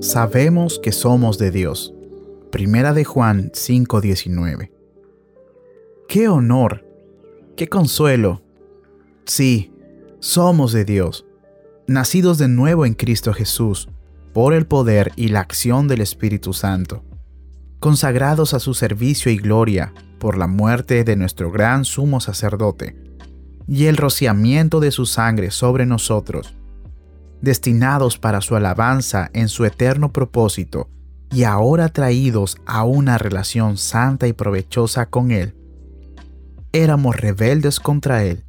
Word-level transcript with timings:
Sabemos 0.00 0.78
que 0.78 0.92
somos 0.92 1.38
de 1.38 1.50
Dios. 1.50 1.94
Primera 2.50 2.92
de 2.92 3.04
Juan 3.04 3.50
5:19. 3.54 4.72
¡Qué 6.08 6.28
honor! 6.28 6.84
¡Qué 7.56 7.68
consuelo! 7.68 8.42
Sí, 9.24 9.72
somos 10.18 10.72
de 10.72 10.84
Dios, 10.84 11.24
nacidos 11.86 12.38
de 12.38 12.48
nuevo 12.48 12.84
en 12.84 12.94
Cristo 12.94 13.32
Jesús, 13.32 13.88
por 14.32 14.54
el 14.54 14.66
poder 14.66 15.12
y 15.16 15.28
la 15.28 15.40
acción 15.40 15.88
del 15.88 16.00
Espíritu 16.00 16.52
Santo, 16.52 17.04
consagrados 17.78 18.54
a 18.54 18.60
su 18.60 18.74
servicio 18.74 19.30
y 19.30 19.36
gloria 19.36 19.92
por 20.18 20.38
la 20.38 20.46
muerte 20.46 21.04
de 21.04 21.16
nuestro 21.16 21.50
gran 21.50 21.84
sumo 21.84 22.20
sacerdote 22.20 22.96
y 23.66 23.86
el 23.86 23.96
rociamiento 23.96 24.80
de 24.80 24.90
su 24.90 25.06
sangre 25.06 25.50
sobre 25.50 25.86
nosotros, 25.86 26.54
destinados 27.42 28.16
para 28.16 28.40
su 28.40 28.56
alabanza 28.56 29.30
en 29.34 29.48
su 29.48 29.64
eterno 29.66 30.12
propósito 30.12 30.88
y 31.30 31.44
ahora 31.44 31.88
traídos 31.88 32.56
a 32.66 32.84
una 32.84 33.18
relación 33.18 33.76
santa 33.76 34.28
y 34.28 34.32
provechosa 34.32 35.06
con 35.06 35.32
Él. 35.32 35.54
Éramos 36.72 37.16
rebeldes 37.16 37.80
contra 37.80 38.24
Él, 38.24 38.44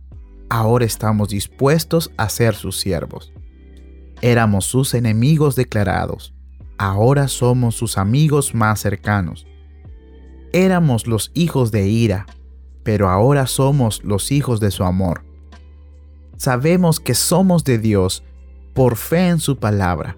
ahora 0.50 0.86
estamos 0.86 1.30
dispuestos 1.30 2.12
a 2.18 2.30
ser 2.30 2.56
sus 2.56 2.80
siervos. 2.80 3.34
Éramos 4.22 4.66
sus 4.66 4.94
enemigos 4.94 5.56
declarados, 5.56 6.34
ahora 6.78 7.28
somos 7.28 7.76
sus 7.76 7.98
amigos 7.98 8.54
más 8.54 8.80
cercanos. 8.80 9.48
Éramos 10.54 11.08
los 11.08 11.32
hijos 11.34 11.72
de 11.72 11.88
ira, 11.88 12.28
pero 12.84 13.10
ahora 13.10 13.48
somos 13.48 14.04
los 14.04 14.32
hijos 14.32 14.60
de 14.60 14.70
su 14.70 14.84
amor. 14.84 15.26
Sabemos 16.38 17.00
que 17.00 17.16
somos 17.16 17.64
de 17.64 17.80
Dios 17.80 18.24
por 18.74 18.96
fe 18.96 19.28
en 19.28 19.40
su 19.40 19.58
palabra, 19.58 20.18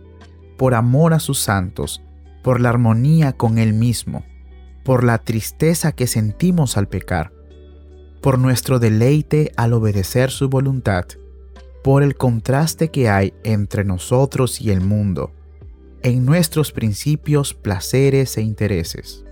por 0.57 0.73
amor 0.73 1.13
a 1.13 1.19
sus 1.19 1.39
santos, 1.39 2.01
por 2.43 2.59
la 2.61 2.69
armonía 2.69 3.33
con 3.33 3.57
Él 3.57 3.73
mismo, 3.73 4.25
por 4.83 5.03
la 5.03 5.17
tristeza 5.17 5.91
que 5.91 6.07
sentimos 6.07 6.77
al 6.77 6.87
pecar, 6.87 7.31
por 8.21 8.39
nuestro 8.39 8.79
deleite 8.79 9.51
al 9.57 9.73
obedecer 9.73 10.31
su 10.31 10.49
voluntad, 10.49 11.05
por 11.83 12.03
el 12.03 12.15
contraste 12.15 12.89
que 12.89 13.09
hay 13.09 13.33
entre 13.43 13.83
nosotros 13.83 14.61
y 14.61 14.71
el 14.71 14.81
mundo, 14.81 15.31
en 16.01 16.25
nuestros 16.25 16.71
principios, 16.71 17.53
placeres 17.53 18.37
e 18.37 18.41
intereses. 18.41 19.25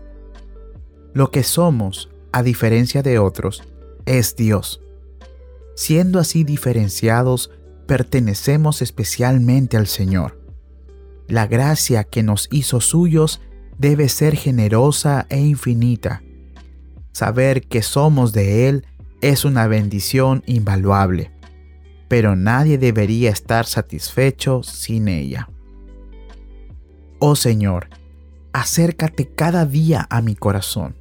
Lo 1.14 1.30
que 1.30 1.44
somos 1.44 2.10
a 2.34 2.42
diferencia 2.42 3.04
de 3.04 3.20
otros, 3.20 3.64
es 4.06 4.36
Dios. 4.36 4.82
Siendo 5.76 6.20
así 6.20 6.44
diferenciados, 6.44 7.52
pertenecemos 7.86 8.82
especialmente 8.82 9.78
al 9.78 9.88
Señor. 9.88 10.40
La 11.28 11.48
gracia 11.48 12.04
que 12.04 12.24
nos 12.24 12.48
hizo 12.52 12.82
suyos 12.82 13.42
debe 13.78 14.10
ser 14.10 14.36
generosa 14.36 15.26
e 15.30 15.40
infinita. 15.40 16.22
Saber 17.12 17.68
que 17.68 17.82
somos 17.82 18.34
de 18.34 18.70
Él 18.70 18.86
es 19.22 19.46
una 19.46 19.68
bendición 19.68 20.44
invaluable, 20.46 21.32
pero 22.08 22.36
nadie 22.36 22.78
debería 22.78 23.30
estar 23.30 23.66
satisfecho 23.66 24.64
sin 24.64 25.08
ella. 25.08 25.50
Oh 27.20 27.36
Señor, 27.36 27.88
acércate 28.52 29.34
cada 29.34 29.66
día 29.66 30.08
a 30.10 30.22
mi 30.22 30.36
corazón 30.36 30.96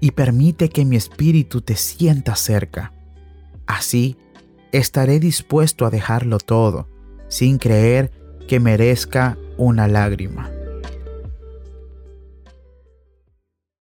y 0.00 0.10
permite 0.10 0.68
que 0.68 0.84
mi 0.84 0.96
espíritu 0.96 1.62
te 1.62 1.76
sienta 1.76 2.36
cerca. 2.36 2.92
Así, 3.66 4.18
estaré 4.72 5.20
dispuesto 5.20 5.86
a 5.86 5.90
dejarlo 5.90 6.38
todo, 6.38 6.88
sin 7.28 7.58
creer 7.58 8.10
que 8.48 8.60
merezca 8.60 9.38
una 9.56 9.88
lágrima. 9.88 10.50